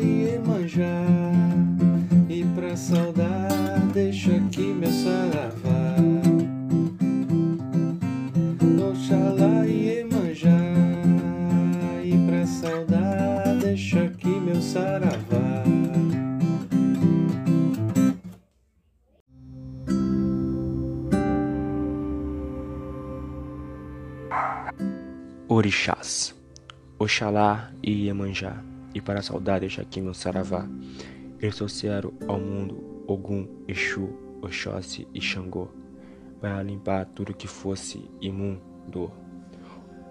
E 0.00 0.24
Iemanjá 0.24 1.04
E 2.28 2.44
pra 2.54 2.76
saudar 2.76 3.62
deixa 3.92 4.36
aqui 4.36 4.72
meu 4.72 4.90
saravá. 4.90 5.96
Oxalá 8.90 9.66
e 9.66 9.98
Iemanjá 9.98 10.60
E 12.04 12.26
pra 12.26 12.46
saudar 12.46 13.58
deixa 13.60 14.04
aqui 14.04 14.28
meu 14.28 14.60
saravá. 14.60 15.62
Orixás, 25.48 26.34
Oxalá 26.98 27.70
e 27.82 28.06
Iemanjá 28.06 28.71
e 28.94 29.00
para 29.00 29.20
a 29.20 29.22
saudade 29.22 29.60
deixa 29.60 29.82
aqui 29.82 30.00
meu 30.00 30.14
saravá. 30.14 30.68
Eles 31.40 31.56
trouxeram 31.56 32.12
ao 32.26 32.38
mundo 32.38 33.04
Ogum, 33.06 33.46
Exu, 33.66 34.08
Oxóssi 34.40 35.08
e 35.12 35.20
Xangô, 35.20 35.68
para 36.40 36.62
limpar 36.62 37.06
tudo 37.06 37.34
que 37.34 37.48
fosse 37.48 38.08
imundo. 38.20 39.10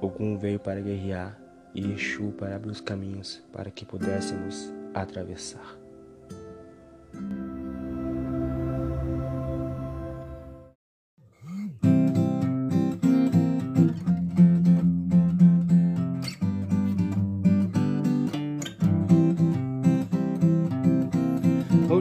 Ogum 0.01 0.37
veio 0.37 0.59
para 0.59 0.81
guerrear 0.81 1.39
e 1.73 1.93
Exu 1.93 2.31
para 2.33 2.55
abrir 2.55 2.71
os 2.71 2.81
caminhos 2.81 3.43
para 3.51 3.71
que 3.71 3.85
pudéssemos 3.85 4.73
atravessar. 4.93 5.80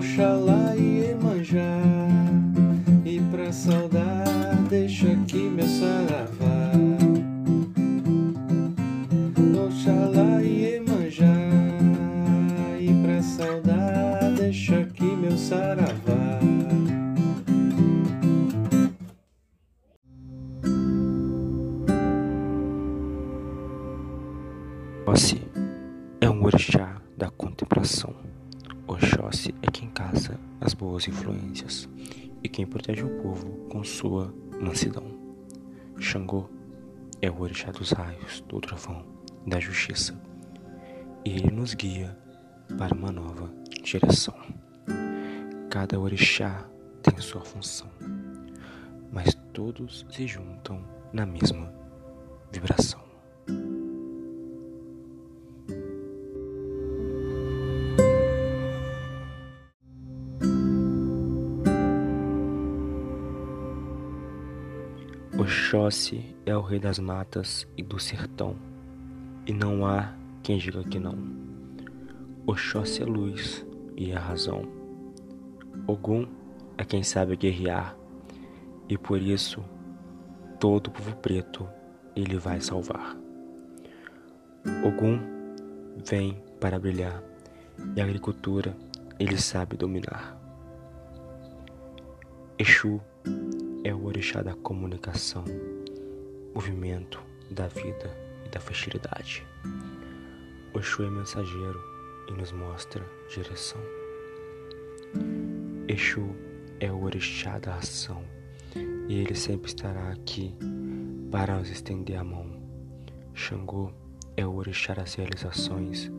Oxalá 0.00 0.74
e 0.78 1.10
Emanjá, 1.10 1.78
e 3.04 3.20
pra 3.30 3.52
saudade 3.52 4.62
deixa 4.70 5.12
aqui 5.12 5.42
meu 5.42 5.68
saravá. 5.68 6.72
Oxalá 9.66 10.42
e 10.42 10.76
Emanjá, 10.76 11.26
e 12.80 12.88
pra 13.02 13.22
saudade 13.22 14.36
deixa 14.36 14.78
aqui 14.78 15.04
meu 15.04 15.36
saravá. 15.36 16.40
Oxóssi 25.04 25.42
é 26.22 26.30
um 26.30 26.42
orixá 26.42 26.96
da 27.18 27.30
contemplação. 27.30 28.29
Oxóssi 28.90 29.54
é 29.62 29.70
quem 29.70 29.88
caça 29.88 30.36
as 30.60 30.74
boas 30.74 31.06
influências 31.06 31.88
e 32.42 32.48
quem 32.48 32.66
protege 32.66 33.04
o 33.04 33.22
povo 33.22 33.48
com 33.68 33.84
sua 33.84 34.34
mansidão. 34.60 35.04
Xangô 35.96 36.50
é 37.22 37.30
o 37.30 37.40
orixá 37.40 37.70
dos 37.70 37.92
raios, 37.92 38.40
do 38.48 38.60
trovão, 38.60 39.06
da 39.46 39.60
justiça, 39.60 40.20
e 41.24 41.30
ele 41.30 41.52
nos 41.52 41.72
guia 41.74 42.18
para 42.76 42.92
uma 42.92 43.12
nova 43.12 43.54
direção. 43.80 44.34
Cada 45.70 45.96
orixá 45.96 46.68
tem 47.00 47.16
sua 47.20 47.42
função, 47.42 47.88
mas 49.12 49.34
todos 49.52 50.04
se 50.10 50.26
juntam 50.26 50.84
na 51.12 51.24
mesma 51.24 51.72
vibração. 52.50 53.09
Oxóssi 65.50 66.36
é 66.46 66.56
o 66.56 66.60
rei 66.60 66.78
das 66.78 67.00
matas 67.00 67.66
e 67.76 67.82
do 67.82 67.98
sertão, 67.98 68.54
e 69.44 69.52
não 69.52 69.84
há 69.84 70.14
quem 70.44 70.58
diga 70.58 70.84
que 70.84 71.00
não. 71.00 71.18
Oxóssi 72.46 73.02
é 73.02 73.04
luz 73.04 73.66
e 73.96 74.12
é 74.12 74.14
razão. 74.14 74.62
Ogum 75.88 76.24
é 76.78 76.84
quem 76.84 77.02
sabe 77.02 77.34
guerrear, 77.34 77.96
e 78.88 78.96
por 78.96 79.20
isso 79.20 79.60
todo 80.60 80.86
o 80.86 80.90
povo 80.92 81.16
preto 81.16 81.68
ele 82.14 82.38
vai 82.38 82.60
salvar. 82.60 83.16
Ogum 84.84 85.18
vem 86.08 86.40
para 86.60 86.78
brilhar, 86.78 87.24
e 87.96 88.00
a 88.00 88.04
agricultura 88.04 88.76
ele 89.18 89.36
sabe 89.36 89.76
dominar. 89.76 90.40
Exu 92.56 93.00
é 93.82 93.94
o 93.94 94.04
orixá 94.04 94.42
da 94.42 94.54
comunicação, 94.54 95.44
movimento 96.54 97.22
da 97.50 97.66
vida 97.66 98.14
e 98.44 98.48
da 98.50 98.60
fertilidade. 98.60 99.46
Oxu 100.74 101.02
é 101.02 101.10
mensageiro 101.10 101.80
e 102.28 102.32
nos 102.32 102.52
mostra 102.52 103.04
direção. 103.28 103.80
Exu 105.88 106.36
é 106.78 106.92
o 106.92 107.02
orixá 107.02 107.58
da 107.58 107.76
ação 107.76 108.22
e 109.08 109.14
ele 109.14 109.34
sempre 109.34 109.68
estará 109.68 110.12
aqui 110.12 110.54
para 111.30 111.56
nos 111.58 111.70
estender 111.70 112.18
a 112.18 112.24
mão. 112.24 112.60
Xangô 113.32 113.92
é 114.36 114.46
o 114.46 114.56
orixá 114.56 114.94
das 114.94 115.14
realizações, 115.14 116.10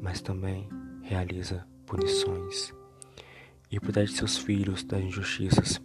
mas 0.00 0.20
também 0.20 0.68
realiza 1.02 1.66
punições. 1.86 2.72
E 3.70 3.78
protege 3.80 4.14
seus 4.14 4.38
filhos 4.38 4.84
das 4.84 5.02
injustiças 5.02 5.80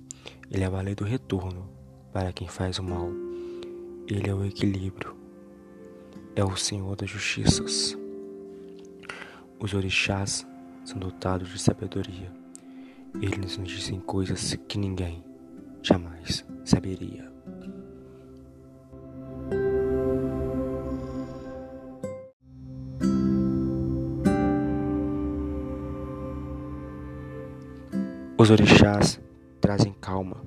ele 0.51 0.63
é 0.63 0.67
a 0.67 0.81
lei 0.81 0.95
do 0.95 1.03
retorno 1.03 1.69
para 2.13 2.31
quem 2.31 2.47
faz 2.47 2.79
o 2.79 2.83
mal. 2.83 3.09
Ele 4.07 4.29
é 4.29 4.33
o 4.33 4.45
equilíbrio. 4.45 5.15
É 6.35 6.43
o 6.43 6.55
Senhor 6.55 6.95
das 6.95 7.09
justiças. 7.09 7.97
Os 9.59 9.73
orixás 9.73 10.45
são 10.83 10.99
dotados 10.99 11.49
de 11.49 11.59
sabedoria. 11.59 12.31
Eles 13.21 13.57
nos 13.57 13.69
dizem 13.69 13.99
coisas 13.99 14.55
que 14.67 14.77
ninguém 14.77 15.23
jamais 15.81 16.45
saberia. 16.63 17.33
Os 28.37 28.51
orixás 28.51 29.19
trazem 29.65 29.93
calma 29.93 30.43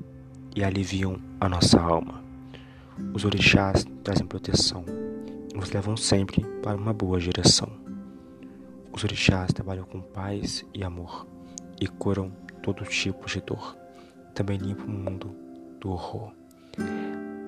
e 0.54 0.62
aliviam 0.62 1.20
a 1.40 1.48
nossa 1.48 1.80
alma. 1.80 2.22
Os 3.12 3.24
orixás 3.24 3.84
trazem 4.04 4.24
proteção 4.24 4.84
e 5.52 5.56
nos 5.56 5.72
levam 5.72 5.96
sempre 5.96 6.44
para 6.62 6.76
uma 6.76 6.92
boa 6.92 7.18
direção. 7.18 7.68
Os 8.92 9.02
orixás 9.02 9.52
trabalham 9.52 9.84
com 9.84 10.00
paz 10.00 10.64
e 10.72 10.84
amor 10.84 11.26
e 11.80 11.88
curam 11.88 12.30
todo 12.62 12.84
tipo 12.84 13.26
de 13.26 13.40
dor. 13.40 13.76
Também 14.36 14.56
limpam 14.56 14.86
o 14.86 14.88
mundo 14.88 15.34
do 15.80 15.90
horror. 15.90 16.32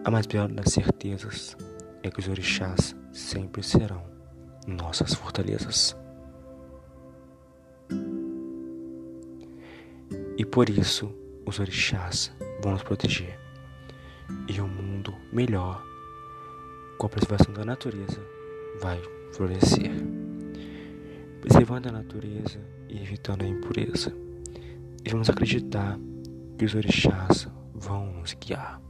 A 0.05 0.11
mais 0.11 0.27
bela 0.27 0.49
das 0.49 0.73
certezas 0.73 1.57
é 2.03 2.11
que 2.11 2.19
os 2.19 2.27
orixás 2.27 2.97
sempre 3.13 3.63
serão 3.63 4.03
nossas 4.67 5.15
fortalezas. 5.15 5.97
E 10.37 10.45
por 10.45 10.69
isso 10.69 11.20
os 11.51 11.59
orixás 11.59 12.33
vão 12.63 12.73
nos 12.73 12.83
proteger 12.85 13.39
e 14.49 14.61
um 14.61 14.69
mundo 14.69 15.13
melhor 15.33 15.85
com 16.97 17.07
a 17.07 17.11
preservação 17.11 17.53
da 17.53 17.65
natureza 17.65 18.21
vai 18.81 19.03
florescer. 19.33 19.91
Preservando 21.41 21.89
a 21.89 21.93
natureza 21.93 22.61
e 22.89 23.03
evitando 23.03 23.43
a 23.43 23.49
impureza. 23.49 24.15
Vamos 25.11 25.29
acreditar 25.29 25.99
que 26.57 26.65
os 26.65 26.75
orixás 26.75 27.49
vão 27.75 28.13
nos 28.13 28.35
guiar. 28.35 28.81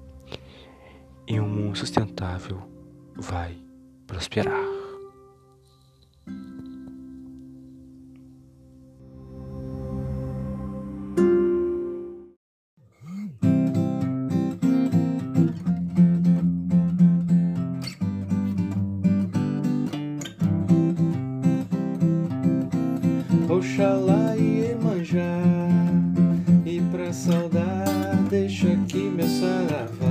E 1.26 1.40
um 1.40 1.48
mundo 1.48 1.78
sustentável 1.78 2.60
vai 3.16 3.56
prosperar. 4.06 4.79
Oxalá 23.60 24.34
e 24.38 24.72
Emanjá, 24.72 25.42
e 26.64 26.80
pra 26.90 27.12
saudade 27.12 28.22
deixa 28.30 28.68
aqui 28.72 29.02
meu 29.02 29.28
saravá. 29.28 30.09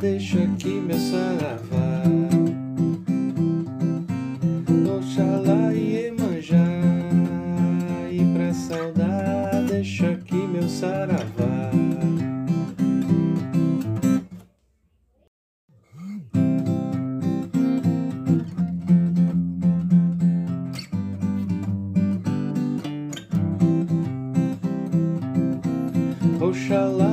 deixa 0.00 0.38
aqui 0.42 0.80
meu 0.80 0.98
saravá 0.98 1.90
Oxalá 4.98 5.74
e 5.74 6.10
manjá, 6.12 6.56
E 8.10 8.24
pra 8.32 8.52
saudar, 8.52 9.64
deixa 9.68 10.10
aqui 10.10 10.36
meu 10.36 10.68
saravá. 10.68 11.70
Oxalá 26.40 27.09